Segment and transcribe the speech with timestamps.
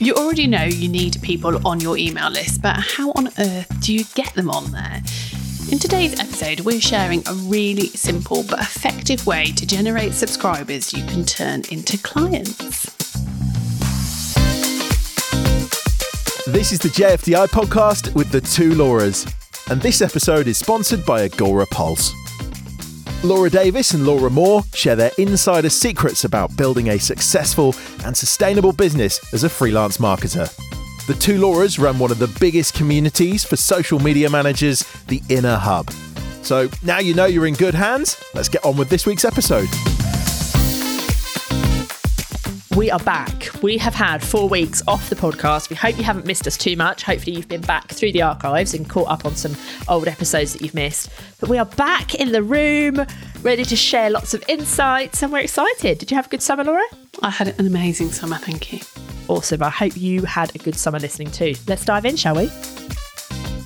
[0.00, 3.94] You already know you need people on your email list, but how on earth do
[3.94, 5.00] you get them on there?
[5.70, 11.04] In today's episode, we're sharing a really simple but effective way to generate subscribers you
[11.06, 12.86] can turn into clients.
[16.46, 19.32] This is the JFDI podcast with the two Lauras,
[19.70, 22.23] and this episode is sponsored by Agorapulse.
[23.24, 27.74] Laura Davis and Laura Moore share their insider secrets about building a successful
[28.04, 30.54] and sustainable business as a freelance marketer.
[31.06, 35.56] The two Lauras run one of the biggest communities for social media managers, the Inner
[35.56, 35.90] Hub.
[36.42, 39.68] So now you know you're in good hands, let's get on with this week's episode.
[42.76, 43.50] We are back.
[43.62, 45.70] We have had four weeks off the podcast.
[45.70, 47.04] We hope you haven't missed us too much.
[47.04, 49.54] Hopefully, you've been back through the archives and caught up on some
[49.86, 51.08] old episodes that you've missed.
[51.38, 53.06] But we are back in the room,
[53.42, 55.98] ready to share lots of insights, and we're excited.
[55.98, 56.82] Did you have a good summer, Laura?
[57.22, 58.80] I had an amazing summer, thank you.
[59.28, 59.62] Awesome.
[59.62, 61.54] I hope you had a good summer listening too.
[61.68, 62.50] Let's dive in, shall we?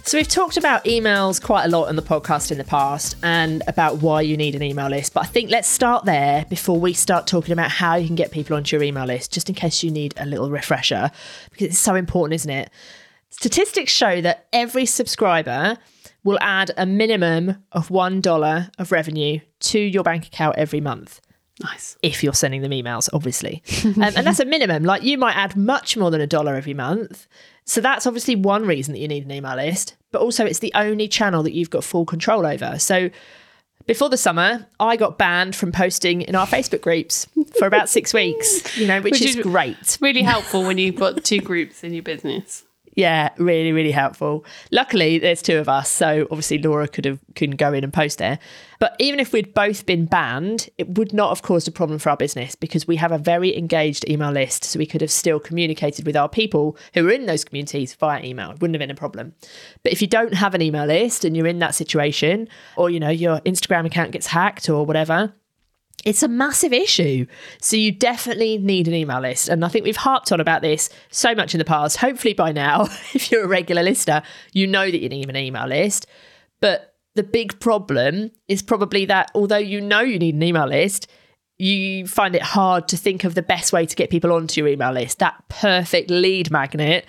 [0.09, 3.63] So, we've talked about emails quite a lot on the podcast in the past and
[3.67, 5.13] about why you need an email list.
[5.13, 8.31] But I think let's start there before we start talking about how you can get
[8.31, 11.11] people onto your email list, just in case you need a little refresher,
[11.51, 12.71] because it's so important, isn't it?
[13.29, 15.77] Statistics show that every subscriber
[16.25, 21.21] will add a minimum of $1 of revenue to your bank account every month.
[21.63, 21.97] Nice.
[22.03, 23.63] If you're sending them emails, obviously.
[23.85, 24.85] um, and that's a minimum.
[24.85, 27.27] Like you might add much more than a dollar every month.
[27.69, 30.73] So that's obviously one reason that you need an email list, but also it's the
[30.75, 32.79] only channel that you've got full control over.
[32.79, 33.11] So
[33.87, 37.27] before the summer, I got banned from posting in our Facebook groups
[37.59, 39.99] for about six weeks, you know, which, Which is, is- great.
[40.01, 42.65] Really helpful when you've got two groups in your business.
[42.99, 44.45] Yeah, really, really helpful.
[44.73, 48.19] Luckily, there's two of us, so obviously Laura could have couldn't go in and post
[48.19, 48.41] there.
[48.81, 52.11] But even if we'd both been banned, it would not have caused a problem for
[52.11, 55.39] our business because we have a very engaged email list, so we could have still
[55.39, 58.51] communicated with our people who are in those communities via email.
[58.51, 59.33] It wouldn't have been a problem.
[59.85, 62.99] But if you don't have an email list and you're in that situation, or you
[62.99, 65.33] know your Instagram account gets hacked or whatever,
[66.05, 67.27] it's a massive issue.
[67.61, 69.49] So you definitely need an email list.
[69.49, 71.97] And I think we've harped on about this so much in the past.
[71.97, 72.83] Hopefully by now,
[73.15, 74.23] if you're a regular listener,
[74.53, 76.07] you know that you need an email list.
[76.61, 81.09] But the big problem is probably that although you know you need an email list,
[81.59, 84.69] you find it hard to think of the best way to get people onto your
[84.69, 85.19] email list.
[85.19, 87.05] That perfect lead magnet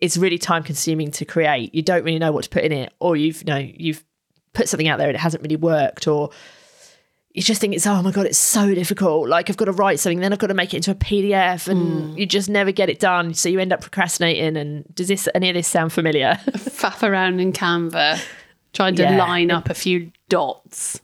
[0.00, 1.74] is really time consuming to create.
[1.74, 4.04] You don't really know what to put in it, or you've you know, you've
[4.52, 6.30] put something out there and it hasn't really worked, or
[7.34, 9.28] you just think it's oh my god it's so difficult.
[9.28, 11.68] Like i've got to write something then i've got to make it into a pdf
[11.68, 12.18] and hmm.
[12.18, 13.34] you just never get it done.
[13.34, 16.38] So you end up procrastinating and does this any of this sound familiar?
[16.50, 18.20] Faff around in Canva,
[18.72, 19.16] trying to Yeah.
[19.18, 21.00] line up a few dots.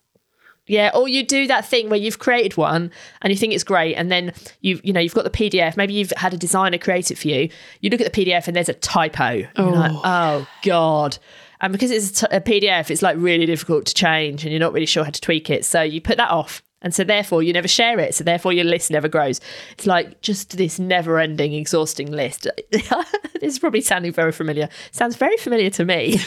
[0.67, 3.95] yeah or you do that thing where you've created one and you think it's great
[3.95, 7.11] and then you you know you've got the pdf maybe you've had a designer create
[7.11, 7.51] it for you.
[7.81, 9.31] You look at the pdf and there's a typo.
[9.59, 11.19] You're like oh, oh god
[11.65, 14.61] and because it's a, t- a pdf it's like really difficult to change and you're
[14.61, 17.43] not really sure how to tweak it so you put that off and so therefore
[17.43, 19.41] you never share it so therefore your list never grows
[19.73, 22.93] it's like just this never ending exhausting list this
[23.41, 26.19] is probably sounding very familiar sounds very familiar to me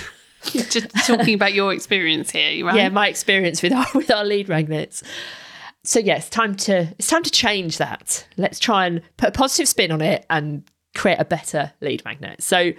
[0.44, 2.76] Just talking about your experience here, right?
[2.76, 5.04] yeah, my experience with our with our lead magnets.
[5.84, 8.26] So yes, time to it's time to change that.
[8.38, 10.64] Let's try and put a positive spin on it and
[10.96, 12.44] create a better lead magnet.
[12.44, 12.72] So,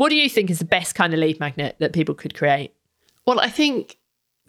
[0.00, 2.72] what do you think is the best kind of lead magnet that people could create?
[3.26, 3.98] Well, I think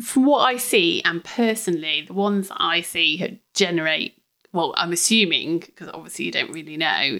[0.01, 4.15] from what I see, and personally, the ones that I see generate,
[4.53, 7.19] well, I'm assuming, because obviously you don't really know,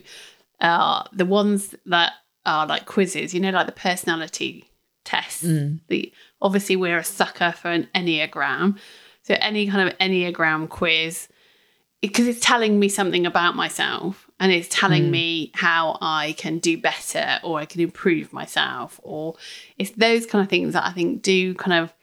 [0.62, 2.14] are the ones that
[2.46, 4.64] are like quizzes, you know, like the personality
[5.04, 5.44] tests.
[5.44, 5.82] Mm.
[5.90, 8.78] The Obviously, we're a sucker for an Enneagram.
[9.24, 11.28] So, any kind of Enneagram quiz,
[12.00, 15.12] because it's telling me something about myself and it's telling mm.
[15.12, 19.36] me how I can do better or I can improve myself, or
[19.78, 21.94] it's those kind of things that I think do kind of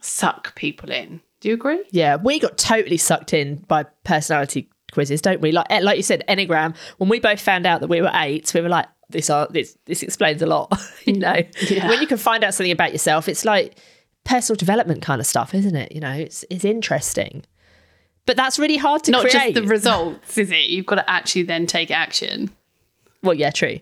[0.00, 1.20] suck people in.
[1.40, 1.84] Do you agree?
[1.90, 5.50] Yeah, we got totally sucked in by personality quizzes, don't we?
[5.50, 6.76] Like eh, like you said, Enneagram.
[6.98, 9.76] When we both found out that we were eight, we were like, this are this
[9.86, 10.72] this explains a lot.
[11.04, 11.34] you know,
[11.68, 11.88] Yeah.
[11.88, 13.76] when you can find out something about yourself, it's like
[14.22, 15.90] personal development kind of stuff, isn't it?
[15.90, 17.44] You know, it's it's interesting.
[18.26, 19.54] But that's really hard to Not create.
[19.54, 20.68] just the results, is it?
[20.68, 22.50] You've got to actually then take action.
[23.22, 23.80] Well, yeah, true.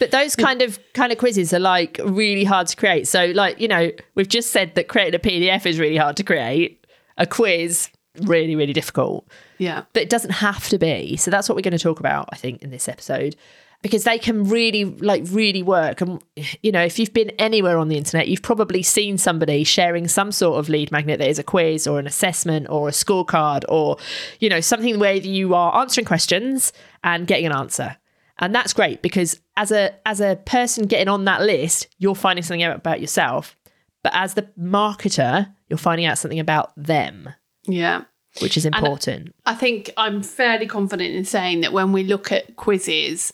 [0.00, 3.06] But those kind of kind of quizzes are like really hard to create.
[3.06, 6.24] So, like you know, we've just said that creating a PDF is really hard to
[6.24, 6.84] create.
[7.18, 7.88] A quiz,
[8.22, 9.26] really, really difficult.
[9.58, 9.84] Yeah.
[9.92, 11.16] But it doesn't have to be.
[11.16, 13.36] So that's what we're going to talk about, I think, in this episode.
[13.82, 16.00] Because they can really, like, really work.
[16.00, 16.22] And,
[16.62, 20.30] you know, if you've been anywhere on the internet, you've probably seen somebody sharing some
[20.30, 23.96] sort of lead magnet that is a quiz or an assessment or a scorecard or,
[24.38, 27.96] you know, something where you are answering questions and getting an answer.
[28.38, 32.42] And that's great because as a as a person getting on that list, you're finding
[32.42, 33.56] something out about yourself.
[34.02, 37.28] But as the marketer, you're finding out something about them,
[37.66, 38.02] Yeah.
[38.40, 39.34] which is important.
[39.46, 43.32] I think I'm fairly confident in saying that when we look at quizzes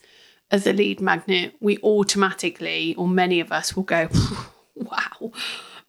[0.51, 4.09] as a lead magnet, we automatically, or many of us, will go,
[4.75, 5.33] wow,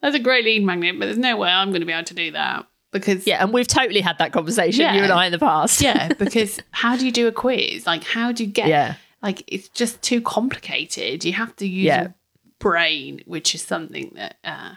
[0.02, 2.14] that's a great lead magnet, but there's no way I'm going to be able to
[2.14, 2.66] do that.
[2.92, 5.80] Because, yeah, and we've totally had that conversation, you and I, in the past.
[5.80, 7.86] yeah, because how do you do a quiz?
[7.86, 8.94] Like, how do you get, Yeah.
[9.22, 11.24] like, it's just too complicated.
[11.24, 12.02] You have to use Yeah.
[12.02, 12.14] your
[12.58, 14.74] brain, which is something that, uh,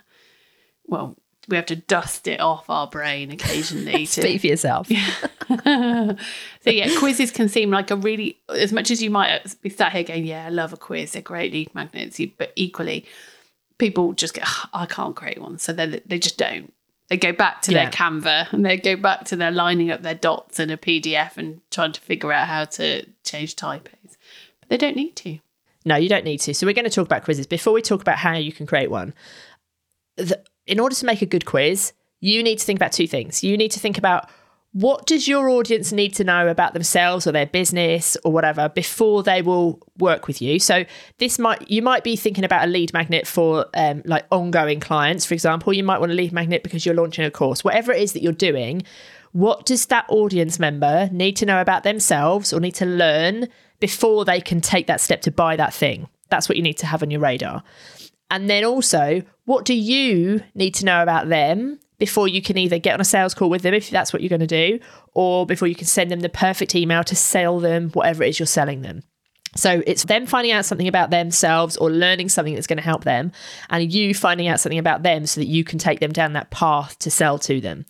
[0.86, 1.18] well,
[1.48, 4.90] we have to dust it off our brain occasionally to Speak for yourself.
[4.90, 5.06] Yeah.
[6.62, 9.92] so yeah, quizzes can seem like a really as much as you might be sat
[9.92, 13.06] here going, yeah, I love a quiz, they're great lead magnets, but equally,
[13.78, 16.74] people just go, "Ugh, I can't create one, so they they just don't.
[17.10, 17.84] They go back to Yeah.
[17.84, 21.38] their Canva and they go back to their lining up their dots in a PDF
[21.38, 24.18] and trying to figure out how to change typos,
[24.62, 25.40] but they don't need to.
[25.86, 26.54] No, you don't need to.
[26.54, 27.46] So we're going to talk about quizzes.
[27.46, 29.14] Before we talk about how you can create one,
[30.16, 33.44] the, in order to make a good quiz, you need to think about two things.
[33.44, 34.30] You need to think about
[34.74, 39.22] what does your audience need to know about themselves or their business or whatever before
[39.22, 40.58] they will work with you.
[40.58, 40.84] So
[41.20, 45.26] this might you might be thinking about a lead magnet for um, like ongoing clients,
[45.26, 45.74] for example.
[45.74, 47.64] You might want a lead magnet because you're launching a course.
[47.64, 48.82] Whatever it is that you're doing,
[49.32, 53.50] what does that audience member need to know about themselves or need to learn
[53.80, 56.08] before they can take that step to buy that thing?
[56.30, 57.64] That's what you need to have on your radar.
[58.30, 62.80] And then also, what do you need to know about them before you can either
[62.80, 64.80] get on a sales call with them, if that's what you're going to do,
[65.14, 68.40] or before you can send them the perfect email to sell them whatever it is
[68.40, 69.04] you're selling them?
[69.56, 73.04] So it's them finding out something about themselves or learning something that's going to help
[73.04, 73.32] them,
[73.70, 76.50] and you finding out something about them so that you can take them down that
[76.50, 77.86] path to sell to them.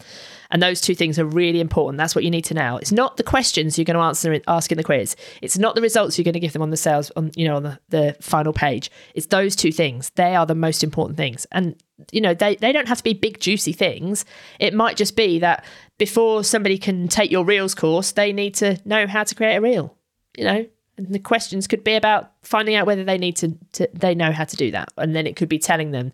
[0.51, 1.97] And those two things are really important.
[1.97, 2.77] That's what you need to know.
[2.77, 5.15] It's not the questions you're going to answer ask in the quiz.
[5.41, 7.55] It's not the results you're going to give them on the sales on you know
[7.55, 8.91] on the, the final page.
[9.15, 10.11] It's those two things.
[10.11, 11.47] They are the most important things.
[11.51, 11.75] And
[12.11, 14.25] you know they they don't have to be big juicy things.
[14.59, 15.65] It might just be that
[15.97, 19.61] before somebody can take your reels course, they need to know how to create a
[19.61, 19.97] reel.
[20.37, 20.65] You know,
[20.97, 24.31] and the questions could be about finding out whether they need to, to they know
[24.31, 24.89] how to do that.
[24.97, 26.13] And then it could be telling them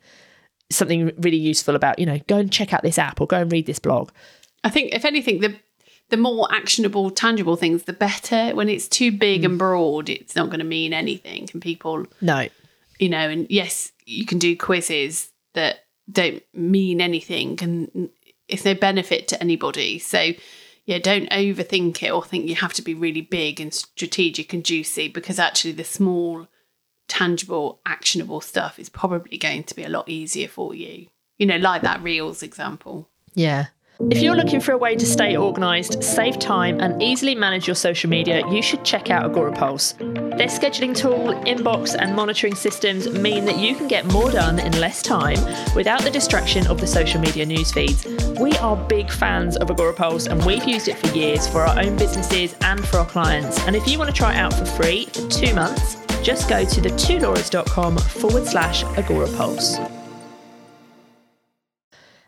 [0.71, 3.51] something really useful about, you know, go and check out this app or go and
[3.51, 4.11] read this blog.
[4.63, 5.55] I think if anything, the
[6.09, 8.55] the more actionable, tangible things, the better.
[8.55, 9.57] When it's too big and mm.
[9.59, 11.47] broad, it's not going to mean anything.
[11.53, 12.47] And people, No.
[12.97, 18.09] you know, and yes, you can do quizzes that don't mean anything and
[18.47, 19.99] it's no benefit to anybody.
[19.99, 20.31] So,
[20.89, 24.65] yeah, don't overthink it or think you have to be really big and strategic and
[24.65, 26.47] juicy because actually the small,
[27.07, 31.05] tangible, actionable stuff is probably going to be a lot easier for you.
[31.37, 33.07] You know, like that Reels example.
[33.35, 33.67] Yeah.
[34.07, 37.75] If you're looking for a way to stay organised, save time, and easily manage your
[37.75, 39.97] social media, you should check out Agorapulse.
[40.37, 44.79] Their scheduling tool, inbox, and monitoring systems mean that you can get more done in
[44.79, 45.37] less time
[45.75, 48.07] without the distraction of the social media news feeds.
[48.39, 51.97] We are big fans of Agorapulse and we've used it for years for our own
[51.97, 53.59] businesses and for our clients.
[53.67, 56.63] And if you want to try it out for free for two months, just go
[56.63, 59.98] to the twolauras.com forward slash Agorapulse.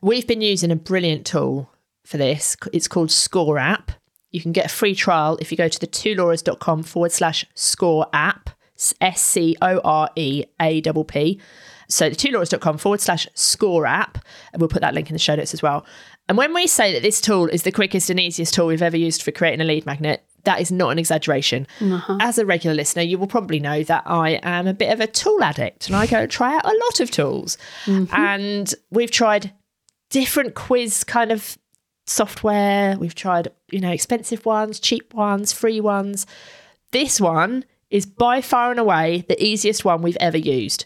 [0.02, 1.70] We've been using a brilliant tool
[2.04, 2.58] for this.
[2.74, 3.90] It's called ScoreApp.
[4.32, 8.08] You can get a free trial if you go to the twolauras.com forward slash score
[8.12, 8.50] app,
[9.00, 11.42] S C O R E A P P.
[11.88, 14.18] So the twolauras.com forward slash score app.
[14.54, 15.86] And we'll put that link in the show notes as well.
[16.28, 18.98] And when we say that this tool is the quickest and easiest tool we've ever
[18.98, 21.68] used for creating a lead magnet, that is not an exaggeration.
[21.82, 22.18] Uh-huh.
[22.22, 25.08] As a regular listener, you will probably know that I am a bit of a
[25.08, 27.58] tool addict and I go try out a lot of tools.
[27.86, 28.16] Mm-hmm.
[28.16, 29.52] And we've tried
[30.12, 31.58] different quiz kind of
[32.06, 32.98] software.
[32.98, 36.28] We've tried, you know, expensive ones, cheap ones, free ones.
[36.92, 40.86] This one is by far and away the easiest one we've ever used.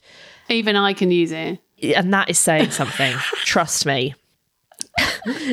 [0.49, 1.59] Even I can use it.
[1.81, 3.13] And that is saying something.
[3.43, 4.15] Trust me.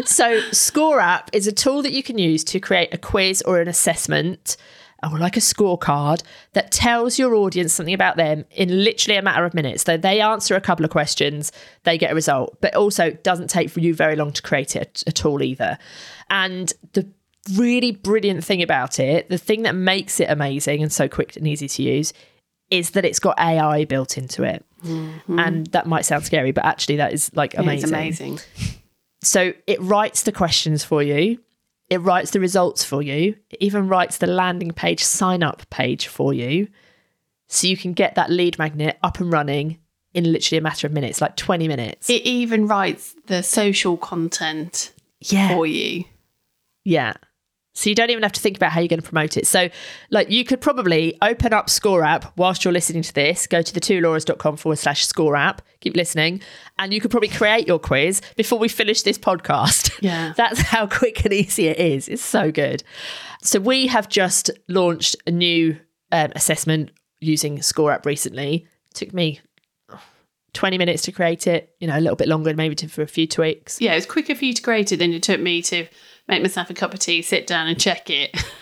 [0.04, 3.68] so, ScoreApp is a tool that you can use to create a quiz or an
[3.68, 4.56] assessment
[5.02, 9.44] or like a scorecard that tells your audience something about them in literally a matter
[9.44, 9.82] of minutes.
[9.82, 11.50] So they answer a couple of questions,
[11.84, 14.76] they get a result, but also it doesn't take for you very long to create
[14.76, 15.76] it at all either.
[16.30, 17.08] And the
[17.56, 21.48] really brilliant thing about it, the thing that makes it amazing and so quick and
[21.48, 22.12] easy to use,
[22.70, 24.64] is that it's got AI built into it.
[24.84, 25.38] Mm-hmm.
[25.38, 27.82] And that might sound scary, but actually that is like amazing.
[27.82, 28.38] It's amazing.
[29.22, 31.38] So it writes the questions for you.
[31.90, 33.36] It writes the results for you.
[33.50, 36.68] It even writes the landing page sign up page for you.
[37.48, 39.78] So you can get that lead magnet up and running
[40.14, 42.08] in literally a matter of minutes, like 20 minutes.
[42.08, 45.48] It even writes the social content yeah.
[45.48, 46.04] for you.
[46.84, 47.14] Yeah.
[47.74, 49.46] So you don't even have to think about how you're going to promote it.
[49.46, 49.70] So,
[50.10, 53.80] like, you could probably open up ScoreApp whilst you're listening to this, go to the
[53.80, 56.42] twolauras.com forward slash score app, keep listening,
[56.78, 59.90] and you could probably create your quiz before we finish this podcast.
[60.02, 60.32] Yeah.
[60.36, 62.08] That's how quick and easy it is.
[62.08, 62.82] It's so good.
[63.42, 65.78] So, we have just launched a new
[66.10, 68.66] um, assessment using ScoreApp recently.
[68.90, 69.40] It took me
[70.52, 73.06] 20 minutes to create it, you know, a little bit longer, maybe to, for a
[73.06, 73.80] few tweaks.
[73.80, 75.86] Yeah, it was quicker for you to create it than it took me to
[76.28, 78.36] make myself a cup of tea, sit down and check it.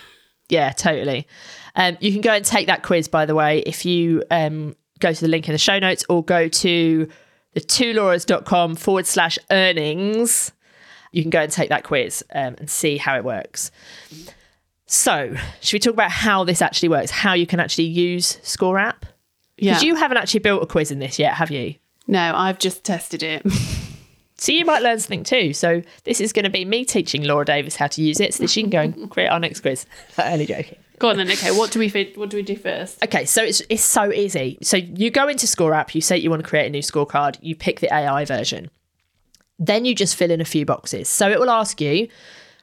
[0.50, 1.28] Yeah, totally.
[1.76, 5.12] Um, you can go and take that quiz, by the way, if you um, go
[5.12, 7.08] to the link in the show notes or go to
[7.54, 10.52] the twolauras.com forward slash earnings.
[11.12, 13.70] You can go and take that quiz um, and see how it works.
[14.86, 17.10] So, should we talk about how this actually works?
[17.10, 19.02] How you can actually use ScoreApp?
[19.56, 19.72] Yeah.
[19.72, 21.76] Because you haven't actually built a quiz in this yet, have you?
[22.06, 23.46] no, I've just tested it.
[24.40, 25.52] So you might learn something too.
[25.52, 28.42] So this is going to be me teaching Laura Davis how to use it so
[28.42, 29.84] that she can go and create our next quiz.
[30.18, 30.78] Only joking.
[30.98, 31.30] Go on then.
[31.30, 33.04] Okay, what do we fit- what do we do first?
[33.04, 34.56] Okay, so it's it's so easy.
[34.62, 37.54] So you go into ScoreApp, you say you want to create a new scorecard, you
[37.54, 38.70] pick the AI version.
[39.58, 41.06] Then you just fill in a few boxes.
[41.10, 42.08] So it will ask you,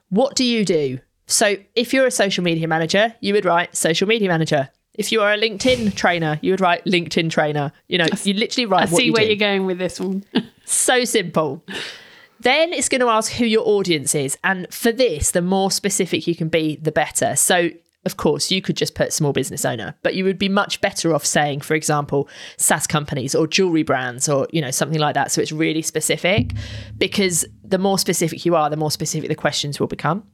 [0.10, 1.00] what do you do?
[1.28, 4.70] So if you're a social media manager, you would write social media manager.
[4.96, 7.72] If you are a LinkedIn trainer, you would write LinkedIn trainer.
[7.88, 9.28] You know, you literally I write what see you where do.
[9.28, 10.24] you're going with this one.
[10.68, 11.64] So simple.
[12.42, 14.38] Then it's going to ask who your audience is.
[14.44, 17.38] And for this, the more specific you can be, the better.
[17.38, 17.70] So,
[18.04, 21.14] of course, you could just put small business owner, but you would be much better
[21.16, 25.32] off saying, for example, SaaS companies or jewelry brands or, you know, something like that.
[25.32, 26.52] So it's really specific
[26.98, 30.26] because the more specific you are, the more specific the questions will become.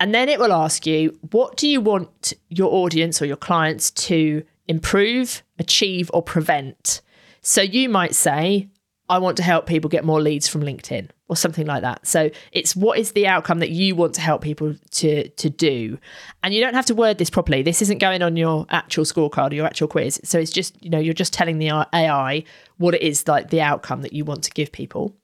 [0.00, 3.90] And then it will ask you, what do you want your audience or your clients
[3.90, 7.02] to improve, achieve, or prevent?
[7.42, 8.70] So you might say,
[9.08, 12.06] I want to help people get more leads from LinkedIn or something like that.
[12.06, 15.98] So it's what is the outcome that you want to help people to to do.
[16.42, 17.62] And you don't have to word this properly.
[17.62, 20.20] This isn't going on your actual scorecard or your actual quiz.
[20.24, 22.44] So it's just, you know, you're just telling the AI
[22.78, 25.14] what it is like the outcome that you want to give people.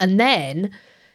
[0.00, 0.70] And then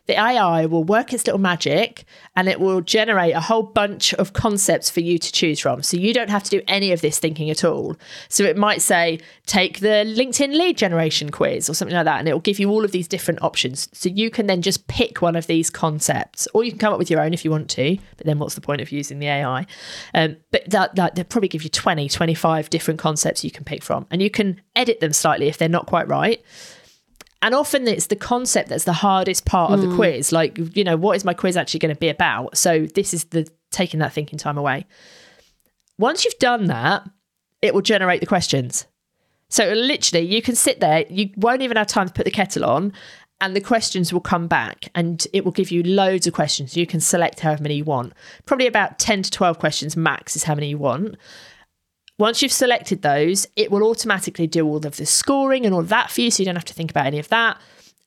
[0.06, 2.04] the AI will work its little magic
[2.36, 5.82] and it will generate a whole bunch of concepts for you to choose from.
[5.82, 7.96] So you don't have to do any of this thinking at all.
[8.28, 12.20] So it might say, take the LinkedIn lead generation quiz or something like that.
[12.20, 13.88] And it will give you all of these different options.
[13.94, 17.00] So you can then just pick one of these concepts or you can come up
[17.00, 17.98] with your own if you want to.
[18.18, 19.66] But then what's the point of using the AI?
[20.14, 23.82] Um, but that, that, they'll probably give you 20, 25 different concepts you can pick
[23.82, 24.06] from.
[24.12, 26.44] And you can edit them slightly if they're not quite right
[27.44, 29.96] and often it's the concept that's the hardest part of the mm.
[29.96, 32.58] quiz like you know what is my quiz actually going to be about?
[32.58, 34.88] So this is the taking that thinking time away.
[36.00, 37.08] Once you've done that
[37.62, 38.88] it will generate the questions.
[39.50, 42.66] So literally you can sit there you won't even have time to put the kettle
[42.66, 42.94] on
[43.42, 46.78] and the questions will come back and it will give you loads of questions.
[46.78, 48.14] You can select however many you want.
[48.46, 51.18] Probably about 10 to 12 questions max is how many you want
[52.24, 55.90] once you've selected those, it will automatically do all of the scoring and all of
[55.90, 57.60] that for you, so you don't have to think about any of that.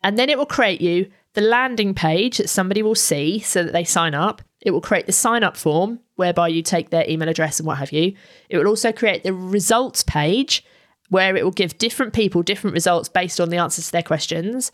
[0.02, 3.74] And then it will create you the landing page that somebody will see so that
[3.74, 4.40] they sign up.
[4.62, 7.76] It will create the sign up form whereby you take their email address and what
[7.76, 8.14] have you.
[8.48, 10.64] It will also create the results page
[11.10, 14.72] where it will give different people different results based on the answers to their questions.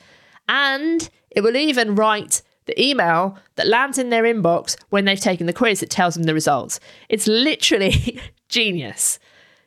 [0.49, 5.49] And it will even write the email that lands in their inbox when they've taken
[5.49, 6.79] the quiz that tells them the results.
[7.09, 9.19] It's literally genius.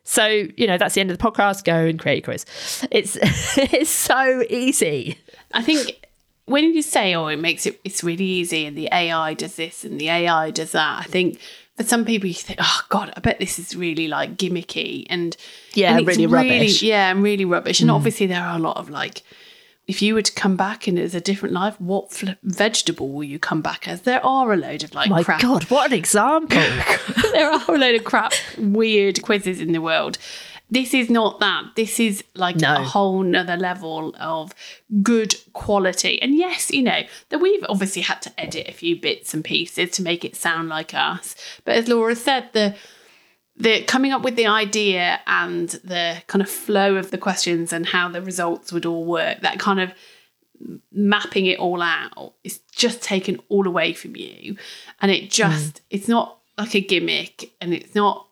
[0.06, 1.66] So, you know, that's the end of the podcast.
[1.66, 2.46] Go and create a quiz.
[2.92, 3.18] It's
[3.58, 5.18] it's so easy.
[5.52, 6.08] I think
[6.46, 9.84] when you say, "Oh, it makes it it's really easy," and the AI does this
[9.84, 11.40] and the AI does that, I think
[11.76, 15.36] for some people you think, "Oh God, I bet this is really like gimmicky and
[15.74, 16.80] Yeah, and it's really rubbish.
[16.80, 16.88] Mm.
[16.88, 17.82] Yeah, and really rubbish.
[17.82, 19.24] And obviously there are a lot of like.
[19.88, 23.24] If you were to come back and it's a different life, what fl- vegetable will
[23.24, 24.02] you come back as?
[24.02, 26.58] There are a load of like My crap God, what an example.
[27.34, 30.18] there are a load of crap, weird quizzes in the world.
[30.72, 31.64] This is not that.
[31.76, 32.78] This is like No.
[32.78, 34.52] a whole nother level of
[35.04, 36.20] good quality.
[36.20, 39.92] And yes, you know, that we've obviously had to edit a few bits and pieces
[39.92, 41.36] to make it sound like us.
[41.64, 42.76] But as Laura said, the
[43.58, 47.86] the coming up with the idea and the kind of flow of the questions and
[47.86, 49.94] how the results would all work, that kind of
[50.92, 54.58] mapping it all out is just taken all away from you.
[55.02, 55.30] And it hmm.
[55.30, 58.28] just, it's not like a gimmick and it's not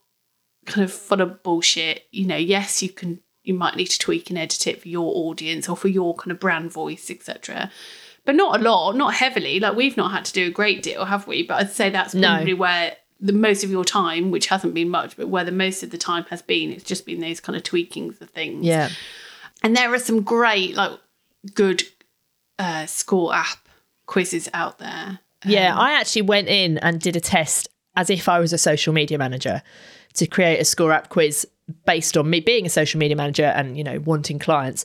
[0.65, 2.03] kind of full of bullshit.
[2.11, 5.11] You know, yes, you can, you might need to tweak and edit it for your
[5.15, 7.71] audience or for your kind of brand voice, etc.
[8.25, 9.59] But not a lot, not heavily.
[9.59, 11.43] Like we've not had to do a great deal, have we?
[11.43, 12.35] But I'd say that's No.
[12.35, 15.81] probably where the most of your time, which hasn't been much, but where the most
[15.81, 18.65] of the time has been, it's just been those kind of tweakings of things.
[18.65, 18.89] yeah.
[19.63, 20.99] And there are some great, like,
[21.55, 21.83] good
[22.59, 23.59] uh, ScoreApp
[24.07, 25.19] quizzes out there.
[25.45, 28.91] Yeah, I actually went in and did a test as if I was a social
[28.91, 29.61] media manager
[30.15, 31.47] to create a ScoreApp quiz
[31.85, 34.83] based on me being a social media manager and, you know, wanting clients.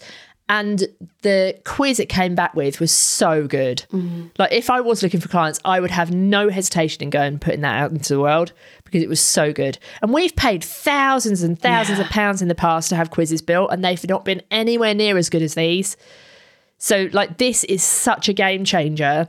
[0.51, 0.87] And
[1.23, 3.85] the quiz it came back with was so good.
[3.93, 4.29] Mm-hmm.
[4.39, 7.41] Like, if I was looking for clients, I would have no hesitation in going and
[7.41, 8.53] putting that out into the world
[8.85, 9.79] because it was so good.
[10.01, 13.71] And we've paid thousands and thousands of pounds in the past to have quizzes built,
[13.71, 15.99] and they've not been anywhere near as good as these.
[16.79, 19.29] So, like, this is such a game changer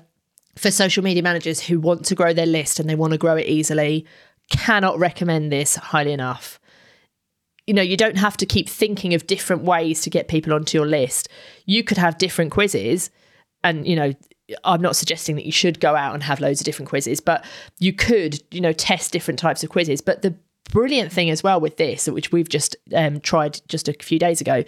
[0.55, 3.35] for social media managers who want to grow their list and they want to grow
[3.35, 4.05] it easily.
[4.51, 6.58] Cannot recommend this highly enough.
[7.69, 10.75] You know, you don't have to keep thinking of different ways to get people onto
[10.75, 11.29] your list.
[11.67, 13.11] You could have different quizzes,
[13.63, 14.13] and you know,
[14.63, 17.45] I'm not suggesting that you should go out and have loads of different quizzes, but
[17.77, 20.01] you could, you know, test different types of quizzes.
[20.01, 20.33] But the
[20.69, 24.39] brilliant thing as well with this, which we've just um, tried just a few days
[24.39, 24.63] ago,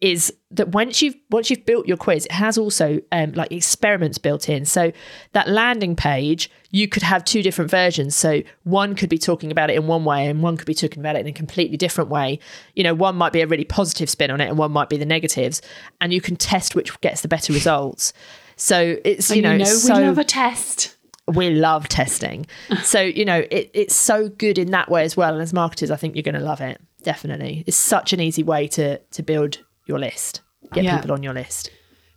[0.00, 4.18] is that once you've once you've built your quiz, it has also um, like experiments
[4.18, 4.64] built in.
[4.64, 4.92] So
[5.32, 8.16] that landing page, you could have two different versions.
[8.16, 11.00] So one could be talking about it in one way, and one could be talking
[11.00, 12.38] about it in a completely different way.
[12.74, 14.96] You know, one might be a really positive spin on it, and one might be
[14.96, 15.60] the negatives,
[16.00, 18.12] and you can test which gets the better results.
[18.56, 20.96] So it's you you know, know, it's we so love a test.
[21.34, 22.46] We love testing.
[22.82, 25.32] So, you know, it, it's so good in that way as well.
[25.32, 26.80] And as marketers, I think you're going to love it.
[27.02, 27.64] Definitely.
[27.66, 30.40] It's such an easy way to to build your list,
[30.72, 30.96] get Yeah.
[30.98, 31.70] people on your list.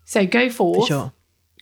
[0.06, 1.14] So go For forth, sure.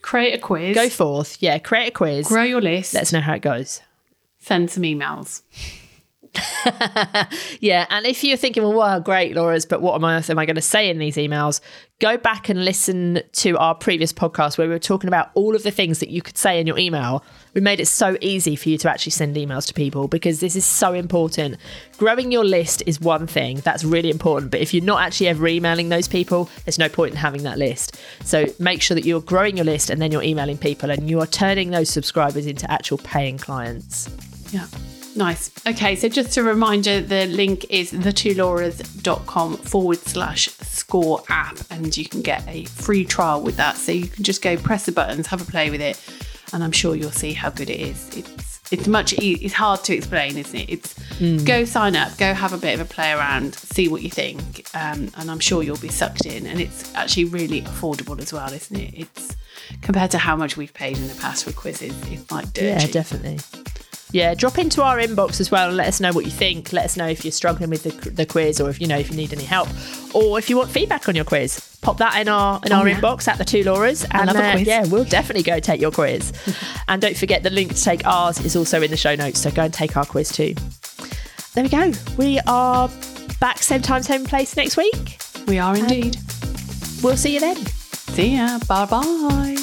[0.02, 1.36] create a quiz, Go forth.
[1.40, 1.58] Yeah.
[1.58, 2.26] Create a quiz.
[2.26, 3.80] grow your list, Let us know how it goes.
[4.38, 5.42] send some emails.
[7.60, 10.46] Yeah, and if you're thinking, well, wow, great, Laura's, but what on earth am I
[10.46, 11.60] going to say in these emails?
[12.00, 15.62] Go back and listen to our previous podcast where we were talking about all of
[15.62, 17.24] the things that you could say in your email.
[17.54, 20.56] We made it so easy for you to actually send emails to people because this
[20.56, 21.56] is so important.
[21.98, 25.46] Growing your list is one thing, that's really important, but if you're not actually ever
[25.46, 28.00] emailing those people, there's no point in having that list.
[28.24, 31.20] So make sure that you're growing your list and then you're emailing people and you
[31.20, 34.08] are turning those subscribers into actual paying clients.
[34.50, 34.66] Yeah.
[35.14, 35.50] Nice.
[35.66, 42.06] Okay, so just a reminder the link is thetwolauras.com forward slash score app, and you
[42.08, 43.76] can get a free trial with that.
[43.76, 46.00] So you can just go press the buttons, have a play with it,
[46.52, 48.08] and I'm sure you'll see how good it is.
[48.16, 50.70] It's it's much e- it's hard to explain, isn't it?
[50.70, 50.94] It's
[51.44, 54.66] go sign up, go have a bit of a play around, see what you think,
[54.74, 56.46] um, and I'm sure you'll be sucked in.
[56.46, 58.94] And it's actually really affordable as well, isn't it?
[58.96, 59.36] It's
[59.82, 62.78] compared to how much we've paid in the past for quizzes, it's like dirt Yeah,
[62.78, 62.92] cheap.
[62.92, 63.38] definitely.
[64.12, 66.72] Yeah, drop into our inbox as well and let us know what you think.
[66.72, 69.10] Let us know if you're struggling with the, the quiz or if you know if
[69.10, 69.68] you need any help
[70.14, 71.68] or if you want feedback on your quiz.
[71.80, 73.00] Pop that in our in our yeah.
[73.00, 76.32] inbox at the two Lauras, and uh, yeah, we'll definitely go take your quiz.
[76.88, 79.50] and don't forget the link to take ours is also in the show notes, so
[79.50, 80.54] go and take our quiz too.
[81.54, 81.92] There we go.
[82.16, 82.88] We are
[83.40, 85.18] back same time, same place next week.
[85.48, 86.18] We are indeed.
[87.02, 87.56] We'll see you then.
[87.56, 88.60] See ya.
[88.68, 89.61] Bye bye.